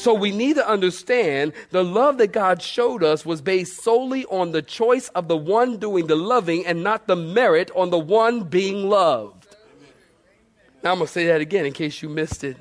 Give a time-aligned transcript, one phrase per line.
[0.00, 4.52] So we need to understand the love that God showed us was based solely on
[4.52, 8.44] the choice of the one doing the loving and not the merit on the one
[8.44, 9.46] being loved.
[10.82, 12.56] Now I'm going to say that again in case you missed it.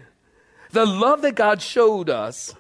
[0.72, 2.54] The love that God showed us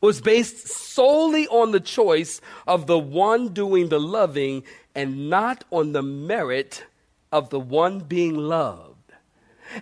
[0.00, 4.64] was based solely on the choice of the one doing the loving
[4.96, 6.84] and not on the merit
[7.30, 8.85] of the one being loved.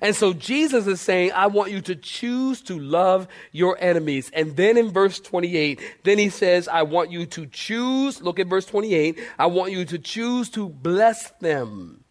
[0.00, 4.30] And so Jesus is saying, I want you to choose to love your enemies.
[4.32, 8.46] And then in verse 28, then he says, I want you to choose, look at
[8.46, 12.04] verse 28, I want you to choose to bless them.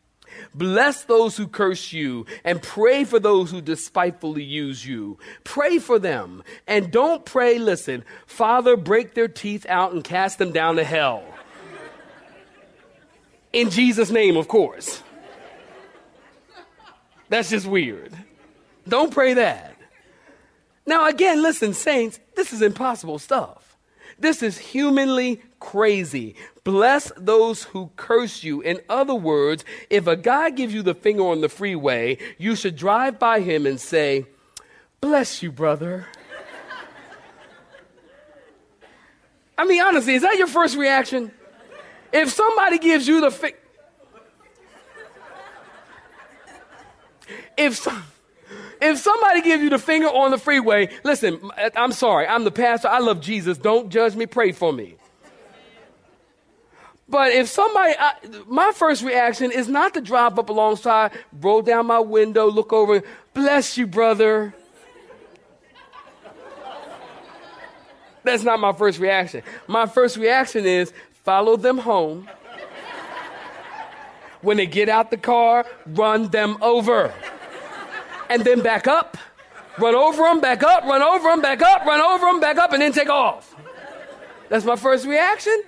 [0.55, 5.17] Bless those who curse you and pray for those who despitefully use you.
[5.43, 6.43] Pray for them.
[6.67, 11.23] And don't pray, listen, Father, break their teeth out and cast them down to hell.
[13.51, 15.03] In Jesus' name, of course.
[17.29, 18.13] That's just weird.
[18.87, 19.75] Don't pray that.
[20.85, 23.77] Now, again, listen, saints, this is impossible stuff.
[24.19, 26.35] This is humanly crazy.
[26.63, 28.61] Bless those who curse you.
[28.61, 32.75] In other words, if a guy gives you the finger on the freeway, you should
[32.75, 34.25] drive by him and say,
[35.01, 36.07] Bless you, brother.
[39.57, 41.31] I mean, honestly, is that your first reaction?
[42.11, 43.57] If somebody gives you the finger,
[47.57, 47.87] if
[48.81, 51.39] if somebody gives you the finger on the freeway, listen,
[51.75, 54.97] I'm sorry, I'm the pastor, I love Jesus, don't judge me, pray for me.
[57.07, 58.13] But if somebody, I,
[58.47, 63.03] my first reaction is not to drive up alongside, roll down my window, look over,
[63.33, 64.53] bless you, brother.
[68.23, 69.43] That's not my first reaction.
[69.67, 70.91] My first reaction is
[71.23, 72.27] follow them home.
[74.41, 77.13] When they get out the car, run them over
[78.29, 79.17] and then back up,
[79.77, 82.73] run over them, back up, run over them, back up, run over them, back up,
[82.73, 83.55] and then take off.
[84.49, 85.63] That's my first reaction.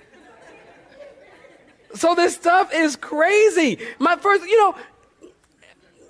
[1.94, 3.78] So this stuff is crazy.
[3.98, 4.74] My first, you know,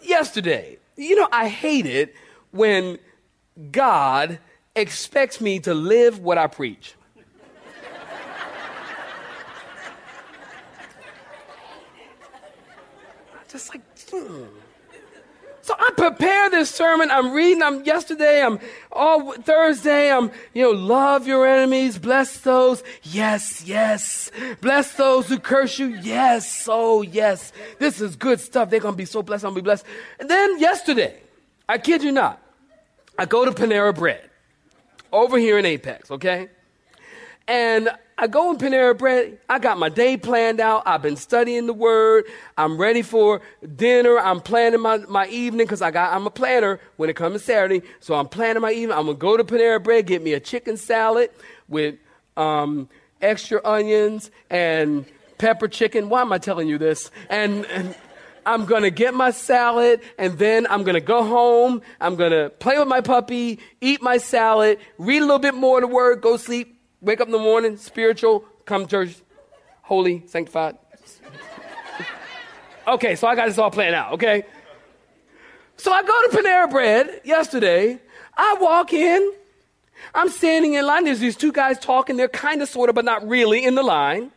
[0.03, 2.15] yesterday, you know, I hate it
[2.51, 2.99] when
[3.71, 4.39] God
[4.75, 6.95] expects me to live what I preach.
[13.49, 14.45] Just like, hmm.
[15.67, 17.11] So I prepare this sermon.
[17.11, 17.61] I'm reading.
[17.61, 18.41] I'm yesterday.
[18.41, 18.61] I'm
[18.93, 20.13] all Thursday.
[20.13, 21.99] I'm, you know, love your enemies.
[21.99, 22.85] Bless those.
[23.03, 24.31] Yes, yes.
[24.61, 25.89] Bless those who curse you.
[25.89, 26.69] Yes.
[26.71, 27.53] Oh, yes.
[27.81, 28.71] This is good stuff.
[28.71, 29.45] They're going to be so blessed.
[29.45, 29.87] I'm going to be blessed.
[30.21, 31.19] And then yesterday,
[31.69, 32.41] I kid you not,
[33.19, 34.31] I go to Panera Bread
[35.11, 36.49] over here in Apex, okay?
[37.49, 37.89] And
[38.19, 39.39] I go in Panera Bread.
[39.47, 40.85] I got my day planned out.
[40.87, 42.25] I've been studying the word.
[42.57, 43.43] I'm ready for
[43.77, 44.19] dinner.
[44.19, 47.39] I'm planning my, my evening because I got I'm a planner when it comes to
[47.39, 47.83] Saturday.
[48.01, 48.97] So I'm planning my evening.
[48.97, 51.29] I'm gonna go to Panera Bread, get me a chicken salad
[51.69, 51.97] with
[52.39, 52.89] um,
[53.21, 55.05] extra onions and
[55.37, 56.09] pepper chicken.
[56.09, 57.11] Why am I telling you this?
[57.29, 57.95] And, and
[58.47, 61.83] I'm gonna get my salad and then I'm gonna go home.
[62.01, 65.83] I'm gonna play with my puppy, eat my salad, read a little bit more of
[65.83, 69.17] the word, go sleep wake up in the morning, spiritual, come church,
[69.83, 70.77] holy, sanctified.
[72.89, 74.45] okay, so I got this all planned out, okay?
[75.77, 78.01] So I go to Panera Bread yesterday.
[78.37, 79.33] I walk in.
[80.15, 81.05] I'm standing in line.
[81.05, 82.17] There's these two guys talking.
[82.17, 84.31] They're kind of, sort of, but not really in the line.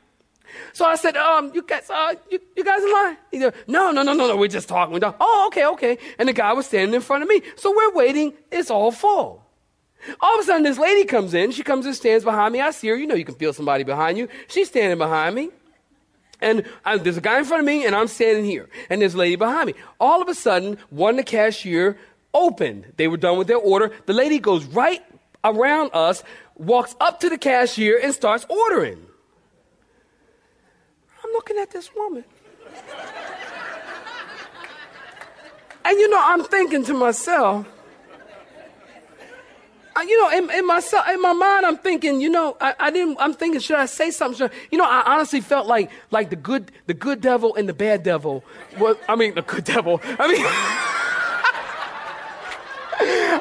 [0.73, 3.17] So I said, um, you guys, uh, you, you guys in line?
[3.31, 4.37] He goes, no, no, no, no, no.
[4.37, 4.93] We're just talking.
[4.93, 5.17] We're talking.
[5.19, 5.97] Oh, okay, okay.
[6.17, 7.41] And the guy was standing in front of me.
[7.55, 8.33] So we're waiting.
[8.51, 9.45] It's all full.
[10.21, 11.51] All of a sudden, this lady comes in.
[11.51, 12.61] She comes and stands behind me.
[12.61, 12.95] I see her.
[12.95, 14.27] You know, you can feel somebody behind you.
[14.47, 15.49] She's standing behind me.
[16.41, 18.69] And I, there's a guy in front of me, and I'm standing here.
[18.89, 19.73] And a lady behind me.
[19.99, 21.97] All of a sudden, one the cashier
[22.33, 22.93] opened.
[22.97, 23.91] They were done with their order.
[24.05, 25.03] The lady goes right
[25.43, 26.23] around us,
[26.55, 29.05] walks up to the cashier, and starts ordering.
[31.23, 32.23] I'm looking at this woman.
[35.85, 37.67] and you know, I'm thinking to myself,
[40.09, 43.17] you know, in, in myself, in my mind, I'm thinking, you know, I, I didn't.
[43.19, 44.49] I'm thinking, should I say something?
[44.71, 48.03] You know, I honestly felt like like the good the good devil and the bad
[48.03, 48.43] devil.
[48.79, 50.01] Was, I mean, the good devil.
[50.03, 50.45] I mean,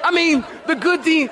[0.04, 1.30] I mean, the good de-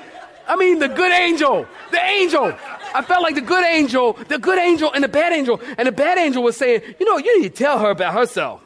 [0.49, 2.57] I mean, the good angel, the angel.
[2.95, 5.93] I felt like the good angel, the good angel, and the bad angel, and the
[5.93, 8.63] bad angel was saying, you know, you need to tell her about herself.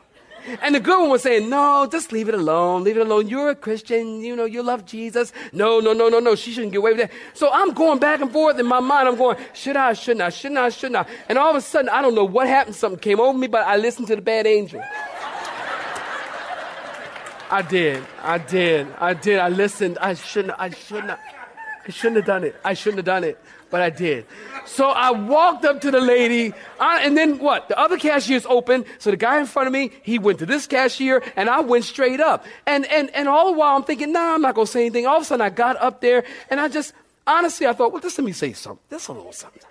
[0.63, 2.85] And the good one was saying, no, just leave it alone.
[2.85, 3.29] Leave it alone.
[3.29, 4.21] You're a Christian.
[4.21, 5.33] You know, you love Jesus.
[5.53, 6.35] No, no, no, no, no.
[6.35, 7.11] She shouldn't get away with that.
[7.35, 9.09] So I'm going back and forth in my mind.
[9.09, 11.07] I'm going, should I, shouldn't I, shouldn't I, shouldn't I?
[11.29, 12.77] And all of a sudden, I don't know what happened.
[12.77, 14.83] Something came over me, but I listened to the bad angel.
[17.53, 18.05] I did.
[18.23, 18.87] I did.
[18.99, 19.39] I did.
[19.39, 19.99] I listened.
[20.01, 20.55] I shouldn't.
[20.59, 21.19] I shouldn't.
[21.87, 22.57] I shouldn't have done it.
[22.65, 23.39] I shouldn't have done it,
[23.71, 24.27] but I did.
[24.67, 27.69] So I walked up to the lady, I, and then what?
[27.69, 28.85] The other cashier's open.
[28.99, 31.85] So the guy in front of me, he went to this cashier, and I went
[31.85, 32.45] straight up.
[32.67, 35.07] And and and all the while I'm thinking, nah, I'm not gonna say anything.
[35.07, 36.93] All of a sudden I got up there, and I just
[37.27, 38.85] honestly I thought, well, just let me say something.
[38.91, 39.63] Just a little something.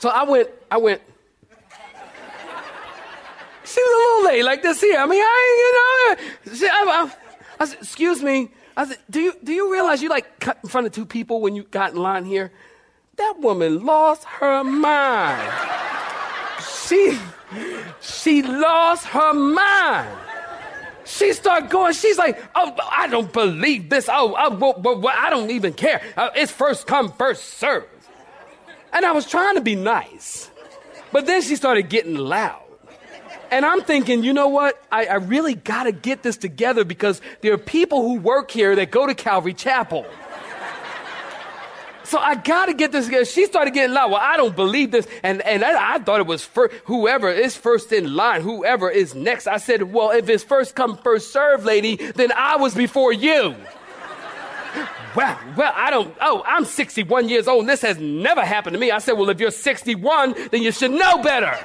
[0.00, 0.50] So I went.
[0.70, 1.00] I went.
[3.64, 4.98] She was a little late, like this here.
[4.98, 7.12] I mean, I, you know, she, I, I,
[7.60, 8.50] I said, excuse me.
[8.76, 11.40] I said, do you, do you realize you like cut in front of two people
[11.40, 12.50] when you got in line here?
[13.16, 15.52] That woman lost her mind.
[16.86, 17.18] She,
[18.00, 20.18] she lost her mind.
[21.04, 24.08] She started going, she's like, oh, I don't believe this.
[24.10, 26.02] Oh, oh well, well, well, I don't even care.
[26.16, 27.86] Uh, it's first come, first serve.
[28.92, 30.50] And I was trying to be nice.
[31.12, 32.63] But then she started getting loud.
[33.54, 34.82] And I'm thinking, you know what?
[34.90, 38.74] I, I really got to get this together because there are people who work here
[38.74, 40.04] that go to Calvary Chapel.
[42.02, 43.24] So I got to get this together.
[43.24, 44.10] She started getting loud.
[44.10, 45.06] Well, I don't believe this.
[45.22, 49.14] And, and I, I thought it was for whoever is first in line, whoever is
[49.14, 49.46] next.
[49.46, 53.54] I said, well, if it's first come, first serve, lady, then I was before you.
[55.14, 58.80] Well, well, I don't, oh, I'm 61 years old and this has never happened to
[58.80, 58.90] me.
[58.90, 61.56] I said, well, if you're 61, then you should know better.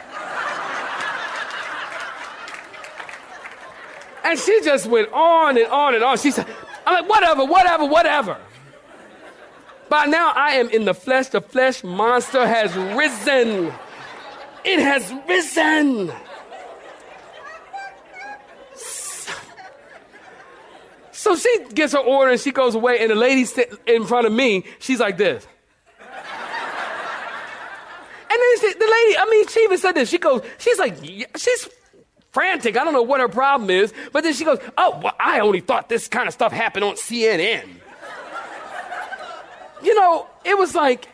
[4.23, 6.17] And she just went on and on and on.
[6.17, 6.45] She said,
[6.85, 8.37] I'm like, whatever, whatever, whatever.
[9.89, 11.29] By now I am in the flesh.
[11.29, 13.73] The flesh monster has risen.
[14.63, 16.11] It has risen.
[21.11, 23.45] So she gets her order and she goes away, and the lady
[23.87, 25.45] in front of me, she's like this.
[28.31, 30.09] And then she, the lady, I mean, she even said this.
[30.09, 30.95] She goes, she's like,
[31.35, 31.69] she's
[32.31, 32.77] frantic.
[32.77, 33.93] I don't know what her problem is.
[34.11, 36.95] But then she goes, oh, well, I only thought this kind of stuff happened on
[36.95, 37.67] CNN.
[39.83, 41.07] you know, it was like,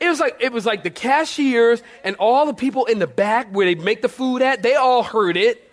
[0.00, 3.52] it was like, it was like the cashiers and all the people in the back
[3.52, 5.64] where they make the food at, they all heard it.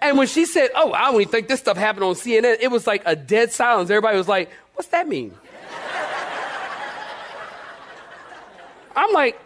[0.00, 2.86] And when she said, oh, I only think this stuff happened on CNN, it was
[2.86, 3.90] like a dead silence.
[3.90, 5.34] Everybody was like, what's that mean?
[8.94, 9.40] I'm like,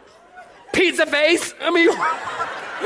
[0.73, 1.55] pizza face?
[1.61, 1.89] I mean,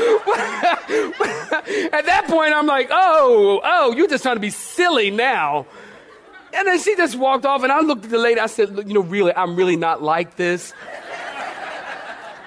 [1.91, 5.65] at that point, I'm like, oh, oh, you're just trying to be silly now.
[6.53, 8.39] And then she just walked off, and I looked at the lady.
[8.39, 10.73] I said, you know, really, I'm really not like this.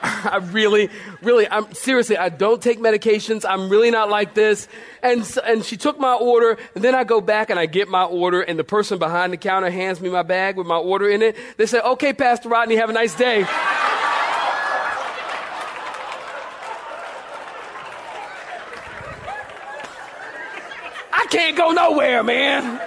[0.03, 0.91] I really,
[1.23, 3.45] really, I'm seriously, I don't take medications.
[3.49, 4.69] I'm really not like this.
[5.03, 8.05] And, and she took my order, and then I go back and I get my
[8.05, 11.23] order, and the person behind the counter hands me my bag with my order in
[11.23, 11.37] it.
[11.57, 13.47] They say, okay, Pastor Rodney, have a nice day.
[21.57, 22.81] Go nowhere, man.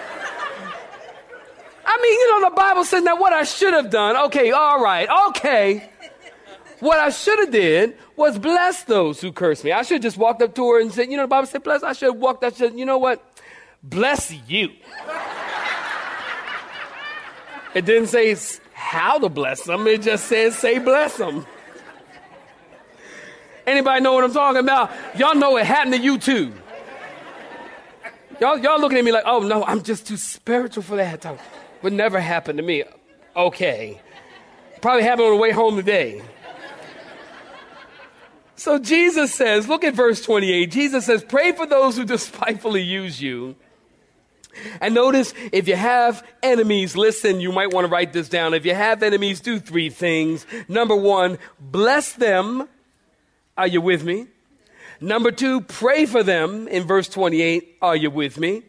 [1.90, 4.18] I mean, you know, the Bible says now what I should have done.
[4.28, 5.90] Okay, all right, okay.
[6.80, 9.72] What I should have did was bless those who curse me.
[9.72, 11.64] I should have just walked up to her and said, you know, the Bible said
[11.64, 11.82] bless.
[11.82, 13.24] I should have walked up said, you know what?
[13.82, 14.72] Bless you.
[17.74, 18.36] It didn't say
[18.74, 19.88] how to bless them.
[19.88, 21.46] It just says say bless them.
[23.66, 24.92] Anybody know what I'm talking about?
[25.18, 26.54] Y'all know it happened to you too.
[28.40, 31.22] Y'all, y'all looking at me like, oh no, I'm just too spiritual for that.
[31.22, 31.40] That
[31.82, 32.84] Would never happen to me.
[33.36, 34.00] Okay.
[34.82, 36.22] Probably happened on the way home today.
[38.56, 40.72] So Jesus says, look at verse 28.
[40.72, 43.56] Jesus says, pray for those who despitefully use you.
[44.82, 48.56] And notice if you have enemies, listen, you might want to write this down.
[48.56, 50.46] If you have enemies, do three things.
[50.68, 52.68] Number one, bless them.
[53.56, 54.28] Are you with me?
[55.00, 57.78] Number two, pray for them in verse 28.
[57.82, 58.64] Are you with me?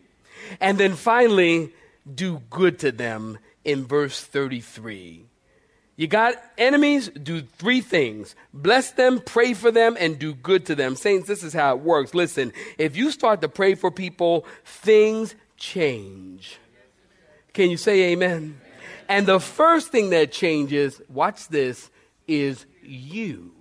[0.61, 1.73] And then finally,
[2.13, 5.25] do good to them in verse 33.
[5.97, 10.77] You got enemies, do three things bless them, pray for them, and do good to
[10.77, 10.95] them.
[10.95, 12.15] Saints, this is how it works.
[12.15, 16.59] Listen, if you start to pray for people, things change.
[17.53, 18.61] Can you say amen?
[19.09, 21.91] And the first thing that changes, watch this,
[22.29, 23.53] is you.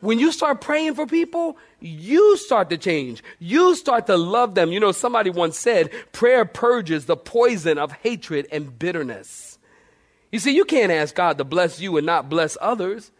[0.00, 3.22] When you start praying for people, you start to change.
[3.38, 4.70] You start to love them.
[4.70, 9.58] You know, somebody once said, prayer purges the poison of hatred and bitterness.
[10.30, 13.10] You see, you can't ask God to bless you and not bless others.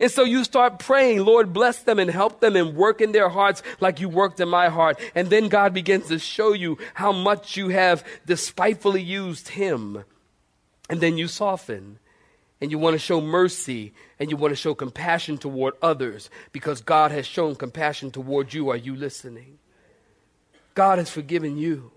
[0.00, 3.28] And so you start praying, Lord, bless them and help them and work in their
[3.28, 4.98] hearts like you worked in my heart.
[5.14, 10.04] And then God begins to show you how much you have despitefully used Him.
[10.90, 12.00] And then you soften
[12.64, 16.80] and you want to show mercy and you want to show compassion toward others because
[16.80, 18.70] God has shown compassion toward you.
[18.70, 19.58] Are you listening?
[20.72, 21.92] God has forgiven you.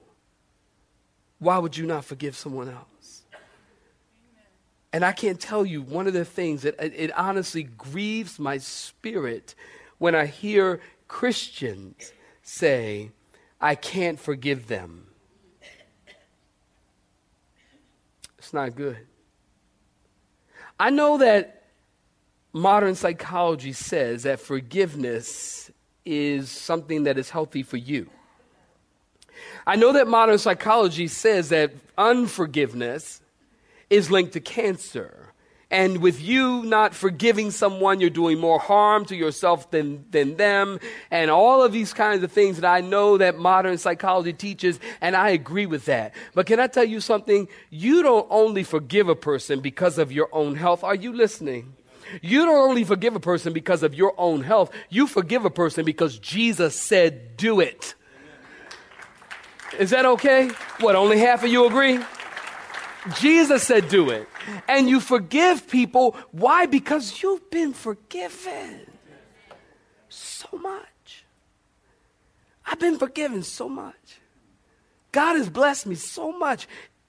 [1.40, 3.22] Why would you not forgive someone else?
[4.92, 9.56] And I can't tell you one of the things that it, honestly grieves my spirit
[10.00, 12.12] when I hear Christians
[12.44, 13.12] say,
[13.62, 15.08] I can't forgive them.
[18.38, 18.98] It's not good.
[20.80, 21.64] I know that
[22.54, 25.72] modern psychology says that forgiveness
[26.06, 28.10] is something that is healthy for you.
[29.66, 33.22] I know that modern psychology says that unforgiveness
[33.90, 35.27] is linked to cancer.
[35.70, 40.80] And with you not forgiving someone, you're doing more harm to yourself than, than them.
[41.12, 45.14] And all of these kinds of things that I know that modern psychology teaches, and
[45.14, 46.16] I agree with that.
[46.34, 47.50] But can I tell you something?
[47.70, 50.86] You don't only forgive a person because of your own health.
[50.86, 51.74] Are you listening?
[52.22, 54.72] You don't only forgive a person because of your own health.
[54.90, 57.94] You forgive a person because Jesus said, do it.
[59.78, 60.50] Is that okay?
[60.80, 62.00] What, only half of you agree?
[63.20, 64.28] Jesus said, do it.
[64.68, 66.16] And you forgive people.
[66.32, 66.66] Why?
[66.66, 68.82] Because you've been forgiven
[70.10, 71.26] so much.
[72.66, 74.20] I've been forgiven so much.
[75.12, 76.68] God has blessed me so much.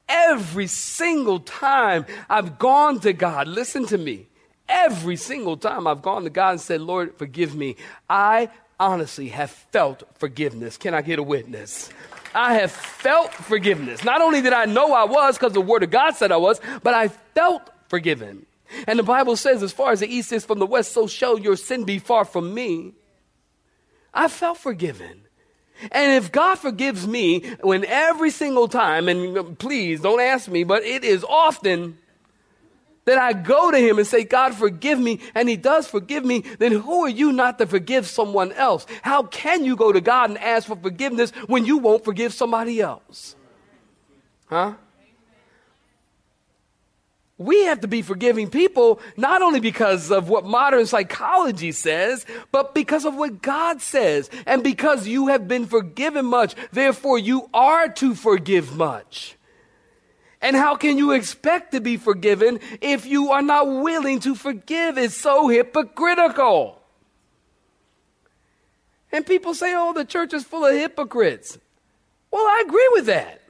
[0.08, 4.28] Every single time I've gone to God, listen to me.
[4.68, 7.76] Every single time I've gone to God and said, Lord, forgive me,
[8.08, 10.76] I honestly have felt forgiveness.
[10.76, 11.90] Can I get a witness?
[12.38, 14.04] I have felt forgiveness.
[14.04, 16.60] Not only did I know I was because the Word of God said I was,
[16.84, 18.46] but I felt forgiven.
[18.86, 21.36] And the Bible says, as far as the east is from the west, so shall
[21.36, 22.92] your sin be far from me.
[24.14, 25.22] I felt forgiven.
[25.90, 30.84] And if God forgives me when every single time, and please don't ask me, but
[30.84, 31.98] it is often,
[33.08, 36.44] that I go to him and say, God, forgive me, and he does forgive me,
[36.58, 38.86] then who are you not to forgive someone else?
[39.00, 42.82] How can you go to God and ask for forgiveness when you won't forgive somebody
[42.82, 43.34] else?
[44.46, 44.74] Huh?
[47.38, 52.74] We have to be forgiving people not only because of what modern psychology says, but
[52.74, 54.28] because of what God says.
[54.44, 59.37] And because you have been forgiven much, therefore you are to forgive much.
[60.40, 64.96] And how can you expect to be forgiven if you are not willing to forgive?
[64.96, 66.80] It's so hypocritical.
[69.10, 71.58] And people say, oh, the church is full of hypocrites.
[72.30, 73.42] Well, I agree with that.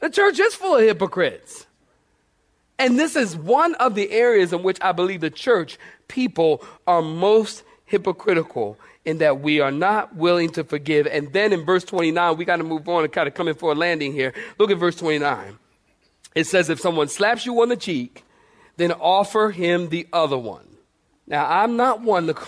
[0.00, 1.66] The church is full of hypocrites.
[2.78, 5.78] And this is one of the areas in which I believe the church
[6.08, 11.06] people are most hypocritical in that we are not willing to forgive.
[11.06, 13.54] And then in verse 29, we got to move on and kind of come in
[13.54, 14.32] for a landing here.
[14.58, 15.58] Look at verse 29.
[16.34, 18.24] It says, if someone slaps you on the cheek,
[18.76, 20.76] then offer him the other one.
[21.26, 22.34] Now, I'm not one to.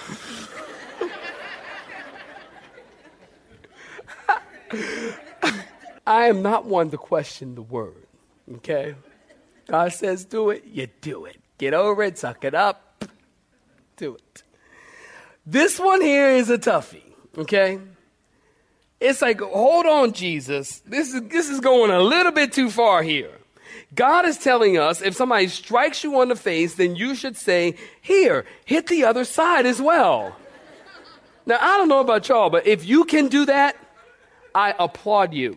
[6.06, 8.06] I am not one to question the word.
[8.56, 8.94] Okay?
[9.68, 11.40] God says do it, you do it.
[11.58, 13.04] Get over it, suck it up,
[13.96, 14.42] do it.
[15.44, 17.02] This one here is a toughie.
[17.36, 17.80] Okay?
[19.00, 20.80] It's like, hold on, Jesus.
[20.80, 23.38] This is this is going a little bit too far here.
[23.96, 27.76] God is telling us if somebody strikes you on the face, then you should say,
[28.02, 30.36] Here, hit the other side as well.
[31.46, 33.76] Now, I don't know about y'all, but if you can do that,
[34.54, 35.56] I applaud you.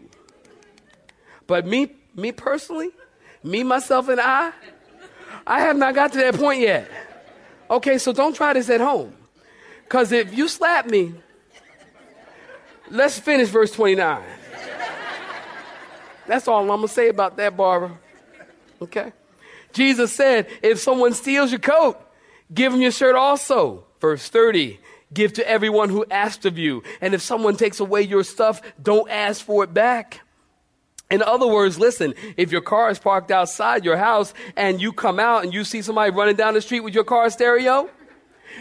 [1.48, 2.92] But me, me personally,
[3.44, 4.52] me, myself, and I,
[5.46, 6.90] I have not got to that point yet.
[7.70, 9.16] Okay, so don't try this at home.
[9.84, 11.14] Because if you slap me,
[12.90, 14.22] let's finish verse 29.
[16.28, 17.98] That's all I'm going to say about that, Barbara.
[18.82, 19.12] Okay?
[19.74, 22.00] Jesus said, if someone steals your coat,
[22.54, 23.86] give him your shirt also.
[24.00, 24.80] Verse 30,
[25.14, 26.84] give to everyone who asked of you.
[27.02, 30.22] And if someone takes away your stuff, don't ask for it back.
[31.12, 35.20] In other words, listen, if your car is parked outside your house and you come
[35.20, 37.90] out and you see somebody running down the street with your car stereo,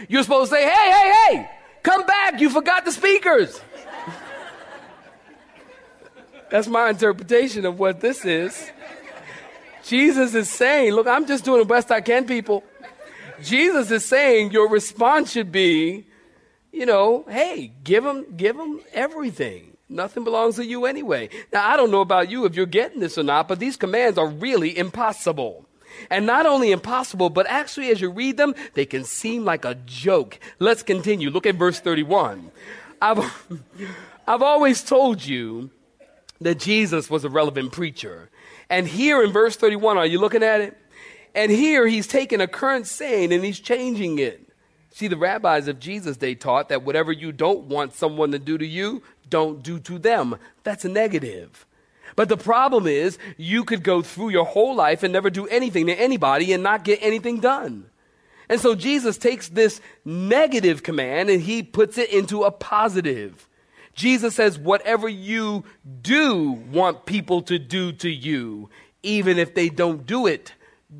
[0.07, 1.49] you're supposed to say, hey, hey, hey,
[1.83, 3.61] come back, you forgot the speakers.
[6.49, 8.71] That's my interpretation of what this is.
[9.83, 12.63] Jesus is saying, look, I'm just doing the best I can, people.
[13.41, 16.05] Jesus is saying your response should be,
[16.71, 19.77] you know, hey, give them, give them everything.
[19.87, 21.29] Nothing belongs to you anyway.
[21.51, 24.19] Now, I don't know about you if you're getting this or not, but these commands
[24.19, 25.65] are really impossible.
[26.09, 29.75] And not only impossible, but actually, as you read them, they can seem like a
[29.85, 30.39] joke.
[30.59, 31.31] Let's continue.
[31.31, 32.51] Look at verse 31.
[33.01, 33.47] I've,
[34.27, 35.71] I've always told you
[36.39, 38.29] that Jesus was a relevant preacher.
[38.69, 40.77] And here in verse 31, are you looking at it?
[41.33, 44.49] And here he's taking a current saying and he's changing it.
[44.91, 48.57] See, the rabbis of Jesus, they taught that whatever you don't want someone to do
[48.57, 50.35] to you, don't do to them.
[50.63, 51.65] That's a negative.
[52.15, 55.85] But the problem is, you could go through your whole life and never do anything
[55.85, 57.85] to anybody and not get anything done.
[58.49, 63.47] And so Jesus takes this negative command and he puts it into a positive.
[63.99, 65.65] Jesus says, whatever you
[66.01, 68.69] do want people to do to you,
[69.03, 70.53] even if they don't do it,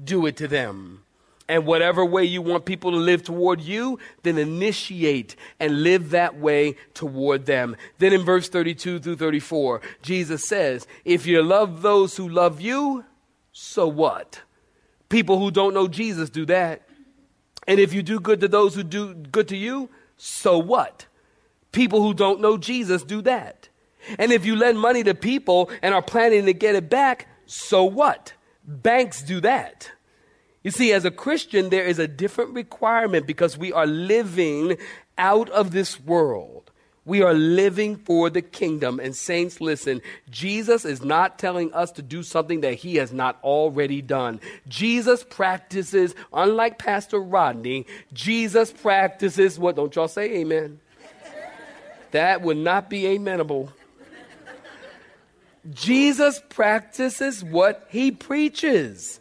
[0.04, 1.02] do it to them.
[1.48, 6.40] And whatever way you want people to live toward you, then initiate and live that
[6.40, 7.78] way toward them.
[8.00, 13.06] Then in verse 32 through 34, Jesus says, If you love those who love you,
[13.54, 14.42] so what?
[15.08, 16.82] People who don't know Jesus do that.
[17.66, 21.06] And if you do good to those who do good to you, so what?
[21.72, 23.70] People who don't know Jesus do that.
[24.18, 27.84] And if you lend money to people and are planning to get it back, so
[27.84, 28.34] what?
[28.66, 29.92] Banks do that.
[30.64, 34.78] You see, as a Christian, there is a different requirement because we are living
[35.18, 36.72] out of this world.
[37.06, 39.00] We are living for the kingdom.
[39.00, 43.40] And, saints, listen, Jesus is not telling us to do something that he has not
[43.44, 44.40] already done.
[44.68, 49.76] Jesus practices, unlike Pastor Rodney, Jesus practices what?
[49.76, 50.80] Don't y'all say amen?
[52.12, 53.72] That would not be amenable.
[55.72, 59.20] Jesus practices what he preaches.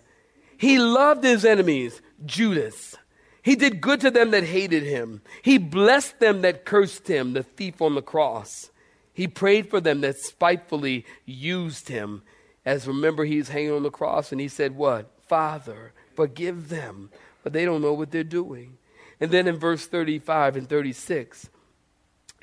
[0.57, 2.97] He loved his enemies, Judas.
[3.43, 5.23] He did good to them that hated him.
[5.43, 8.71] He blessed them that cursed him, the thief on the cross.
[9.13, 12.23] He prayed for them that spitefully used him.
[12.65, 15.11] As remember, he's hanging on the cross and he said, What?
[15.27, 17.11] Father, forgive them,
[17.43, 18.79] but they don't know what they're doing.
[19.21, 21.51] And then in verse 35 and 36,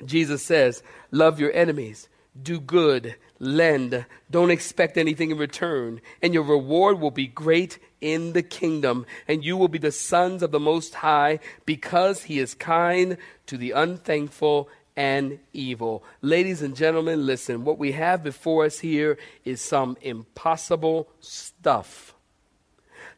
[0.04, 2.08] Jesus says, Love your enemies,
[2.40, 8.32] do good, lend, don't expect anything in return, and your reward will be great in
[8.32, 12.54] the kingdom, and you will be the sons of the Most High, because He is
[12.54, 16.02] kind to the unthankful and evil.
[16.22, 22.14] Ladies and gentlemen, listen, what we have before us here is some impossible stuff.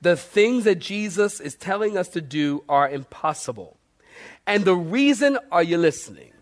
[0.01, 3.77] The things that Jesus is telling us to do are impossible.
[4.47, 6.33] And the reason, are you listening?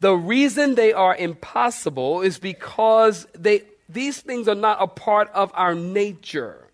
[0.00, 5.50] The reason they are impossible is because they, these things are not a part of
[5.54, 6.68] our nature.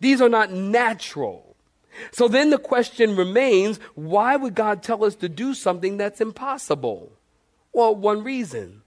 [0.00, 1.56] These are not natural.
[2.10, 7.12] So then the question remains why would God tell us to do something that's impossible?
[7.72, 8.82] Well, one reason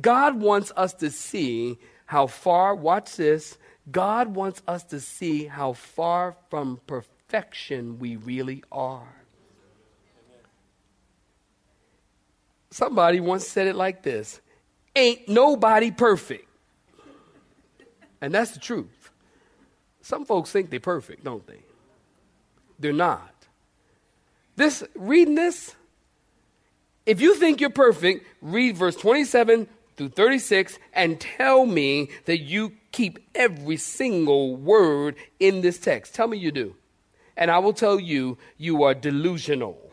[0.00, 3.58] God wants us to see how far, watch this,
[3.90, 9.17] God wants us to see how far from perfection we really are.
[12.70, 14.40] Somebody once said it like this
[14.94, 16.46] Ain't nobody perfect.
[18.20, 19.10] And that's the truth.
[20.02, 21.60] Some folks think they're perfect, don't they?
[22.78, 23.32] They're not.
[24.56, 25.76] This reading this,
[27.06, 32.72] if you think you're perfect, read verse 27 through 36 and tell me that you
[32.90, 36.14] keep every single word in this text.
[36.14, 36.74] Tell me you do.
[37.36, 39.87] And I will tell you you are delusional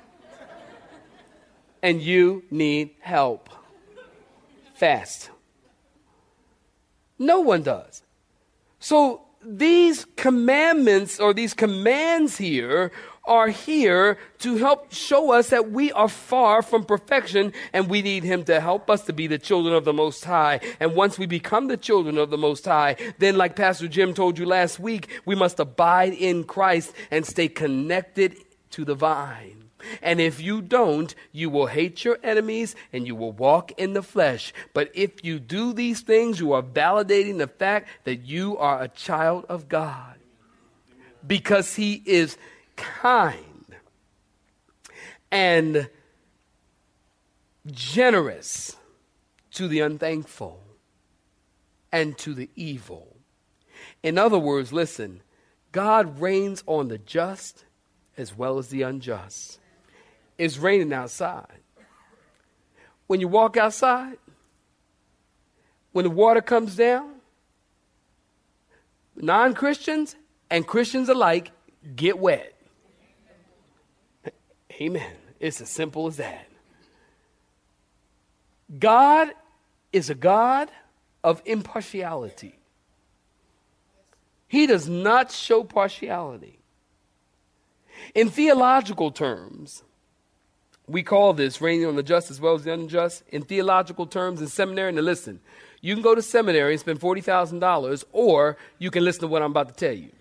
[1.86, 3.48] and you need help.
[4.74, 5.30] Fast.
[7.20, 8.02] No one does.
[8.80, 12.92] So these commandments or these commands here
[13.26, 18.24] are here to help show us that we are far from perfection and we need
[18.24, 20.62] Him to help us to be the children of the Most High.
[20.80, 24.40] And once we become the children of the Most High, then, like Pastor Jim told
[24.40, 28.38] you last week, we must abide in Christ and stay connected
[28.72, 29.65] to the vine.
[30.02, 34.04] And if you don't, you will hate your enemies and you will walk in the
[34.04, 34.54] flesh.
[34.74, 38.88] But if you do these things, you are validating the fact that you are a
[38.88, 40.16] child of God.
[41.26, 42.38] Because He is
[42.76, 43.44] kind
[45.32, 45.90] and
[47.72, 48.76] generous
[49.52, 50.62] to the unthankful.
[51.92, 53.16] and to the evil.
[54.04, 55.22] In other words, listen,
[55.72, 57.64] God rains on the just
[58.18, 59.60] as well as the unjust.
[60.38, 61.48] It's raining outside.
[63.08, 64.18] When you walk outside,
[65.92, 67.16] when the water comes down,
[69.16, 70.16] non Christians
[70.50, 71.52] and Christians alike
[71.96, 72.54] get wet.
[74.82, 75.12] Amen.
[75.40, 76.48] It's as simple as that.
[78.78, 79.30] God
[79.94, 80.70] is a God
[81.24, 82.60] of impartiality.
[84.48, 86.60] He does not show partiality.
[88.14, 89.84] In theological terms,
[90.88, 93.24] we call this raining on the just as well as the unjust.
[93.30, 95.40] In theological terms, in seminary, now listen,
[95.82, 99.52] you can go to seminary and spend $40,000, or you can listen to what I'm
[99.52, 100.12] about to tell you.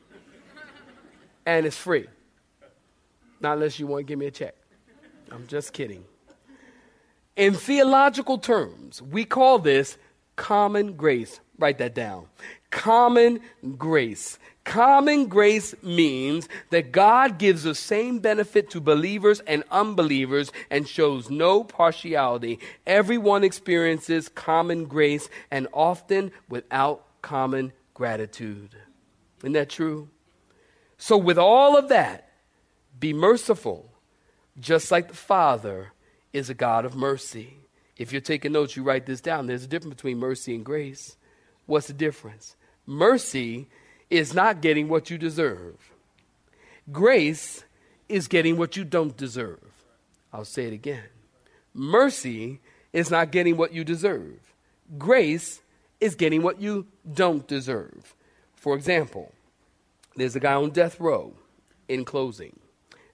[1.47, 2.07] and it's free.
[3.41, 4.55] Not unless you want to give me a check.
[5.31, 6.05] I'm just kidding.
[7.37, 9.99] In theological terms, we call this
[10.37, 11.41] common grace.
[11.59, 12.27] Write that down.
[12.71, 13.41] Common
[13.77, 14.39] grace.
[14.65, 21.29] Common grace means that God gives the same benefit to believers and unbelievers and shows
[21.29, 22.59] no partiality.
[22.87, 28.75] Everyone experiences common grace and often without common gratitude.
[29.41, 30.09] Isn't that true?
[30.97, 32.31] So, with all of that,
[32.99, 33.93] be merciful,
[34.59, 35.93] just like the Father
[36.33, 37.59] is a God of mercy.
[37.99, 39.47] If you're taking notes, you write this down.
[39.47, 41.17] There's a difference between mercy and grace.
[41.67, 42.57] What's the difference?
[42.87, 43.69] Mercy
[44.11, 45.77] is not getting what you deserve.
[46.93, 47.65] Grace
[48.09, 49.61] is getting what you don't deserve.
[50.33, 51.05] I'll say it again.
[51.73, 52.61] Mercy
[52.93, 54.39] is not getting what you deserve.
[54.99, 55.61] Grace
[56.01, 58.15] is getting what you don't deserve.
[58.55, 59.33] For example,
[60.17, 61.35] there's a guy on death row
[61.89, 62.59] in closing.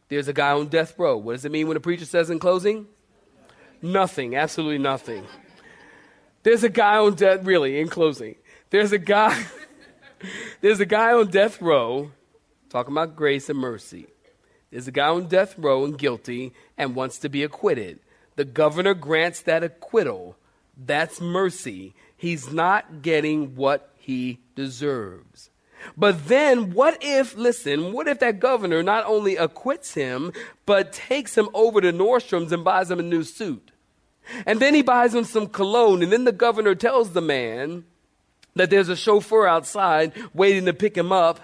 [0.08, 1.16] There's a guy on death row.
[1.16, 2.86] What does it mean when a preacher says in closing?
[3.80, 5.24] Nothing, absolutely nothing.
[6.42, 8.34] There's a guy on death, really, in closing.
[8.70, 9.44] There's a guy.
[10.60, 12.10] There's a guy on death row
[12.68, 14.06] talking about grace and mercy.
[14.70, 17.98] There's a guy on death row and guilty and wants to be acquitted.
[18.36, 20.36] The governor grants that acquittal.
[20.76, 21.94] That's mercy.
[22.16, 25.50] He's not getting what he deserves.
[25.96, 30.32] But then, what if, listen, what if that governor not only acquits him,
[30.66, 33.70] but takes him over to Nordstrom's and buys him a new suit?
[34.46, 37.84] And then he buys him some cologne, and then the governor tells the man,
[38.54, 41.40] that there's a chauffeur outside waiting to pick him up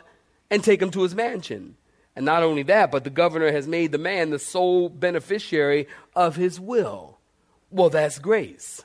[0.50, 1.76] and take him to his mansion.
[2.14, 6.36] And not only that, but the governor has made the man the sole beneficiary of
[6.36, 7.18] his will.
[7.70, 8.84] Well, that's grace.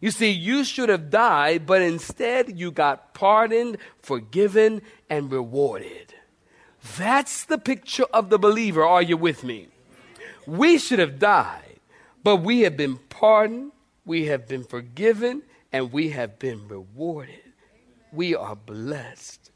[0.00, 6.14] You see, you should have died, but instead you got pardoned, forgiven, and rewarded.
[6.96, 8.84] That's the picture of the believer.
[8.84, 9.68] Are you with me?
[10.46, 11.80] We should have died,
[12.22, 13.72] but we have been pardoned,
[14.04, 15.42] we have been forgiven,
[15.72, 17.47] and we have been rewarded.
[18.12, 19.50] We are blessed.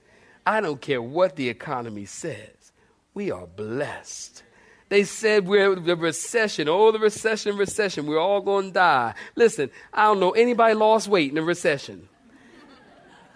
[0.47, 2.73] I don't care what the economy says.
[3.15, 4.43] We are blessed.
[4.89, 6.69] They said we're the recession.
[6.69, 8.07] Oh, the recession, recession.
[8.07, 9.15] We're all going to die.
[9.37, 12.09] Listen, I don't know anybody lost weight in a recession.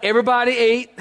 [0.03, 0.91] Everybody ate.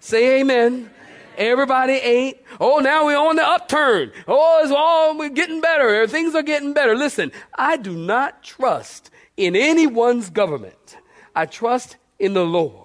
[0.00, 0.90] Say amen.
[1.36, 2.44] Everybody ate.
[2.60, 4.12] Oh, now we're on the upturn.
[4.26, 6.06] Oh, it's all we're getting better.
[6.06, 6.96] Things are getting better.
[6.96, 10.96] Listen, I do not trust in anyone's government.
[11.34, 12.83] I trust in the Lord.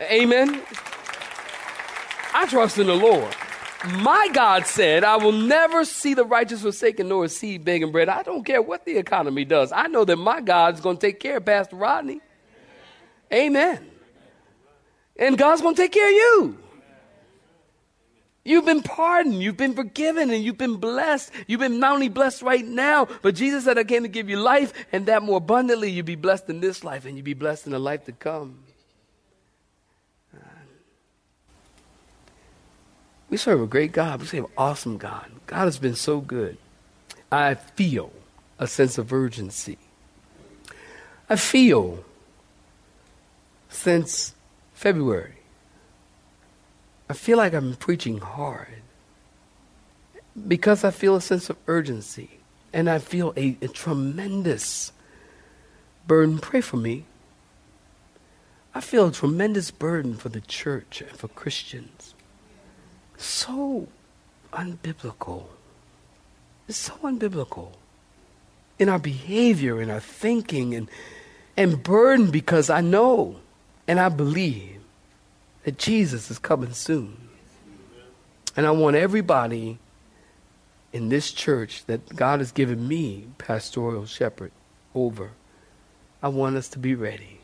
[0.00, 0.62] Amen.
[2.34, 3.34] I trust in the Lord.
[3.86, 8.08] My God said, I will never see the righteous forsaken nor a seed begging bread.
[8.08, 9.72] I don't care what the economy does.
[9.72, 12.20] I know that my God's going to take care of Pastor Rodney.
[13.32, 13.88] Amen.
[15.16, 16.58] And God's going to take care of you.
[18.44, 21.30] You've been pardoned, you've been forgiven, and you've been blessed.
[21.46, 24.38] You've been not only blessed right now, but Jesus said, I came to give you
[24.38, 25.90] life, and that more abundantly.
[25.90, 28.60] You'll be blessed in this life, and you'll be blessed in the life to come.
[33.30, 34.20] We serve a great God.
[34.20, 35.30] We serve an awesome God.
[35.46, 36.56] God has been so good.
[37.30, 38.10] I feel
[38.58, 39.78] a sense of urgency.
[41.28, 42.04] I feel
[43.68, 44.34] since
[44.72, 45.36] February,
[47.10, 48.82] I feel like I'm preaching hard
[50.46, 52.30] because I feel a sense of urgency
[52.72, 54.92] and I feel a, a tremendous
[56.06, 56.38] burden.
[56.38, 57.04] Pray for me.
[58.74, 62.14] I feel a tremendous burden for the church and for Christians
[63.24, 63.88] so
[64.52, 65.44] unbiblical.
[66.68, 67.72] It's so unbiblical
[68.78, 70.88] in our behavior, in our thinking, and,
[71.56, 73.36] and burdened because I know
[73.86, 74.80] and I believe
[75.64, 77.16] that Jesus is coming soon.
[78.56, 79.78] And I want everybody
[80.92, 84.52] in this church that God has given me, pastoral shepherd,
[84.94, 85.30] over.
[86.22, 87.40] I want us to be ready.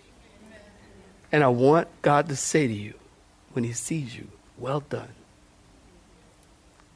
[1.30, 2.94] And I want God to say to you
[3.52, 5.14] when He sees you, Well done.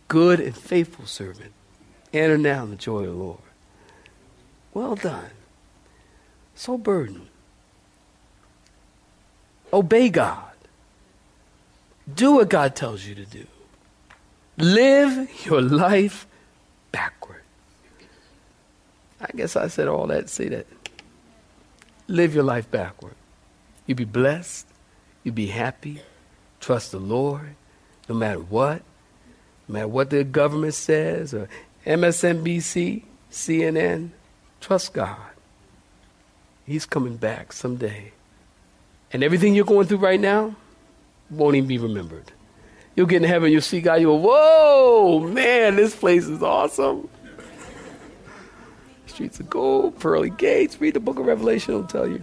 [0.08, 1.52] Good and faithful servant.
[2.12, 3.38] Enter now in the joy of the Lord.
[4.72, 5.30] Well done.
[6.54, 7.28] So burdened.
[9.72, 10.44] Obey God.
[12.12, 13.46] Do what God tells you to do.
[14.56, 16.26] Live your life
[16.90, 17.42] backward.
[19.20, 20.66] I guess I said all that See that.
[22.06, 23.14] Live your life backward.
[23.86, 24.66] You be blessed.
[25.22, 26.00] You be happy.
[26.60, 27.54] Trust the Lord
[28.08, 28.82] no matter what.
[29.68, 31.48] No matter what the government says or
[31.86, 34.10] MSNBC, CNN.
[34.60, 35.16] Trust God.
[36.66, 38.12] He's coming back someday.
[39.12, 40.54] And everything you're going through right now
[41.30, 42.32] won't even be remembered.
[42.94, 47.08] You'll get in heaven, you'll see God, you'll go, whoa, man, this place is awesome.
[49.06, 50.80] Streets of gold, pearly gates.
[50.80, 52.22] Read the book of Revelation, it'll tell you.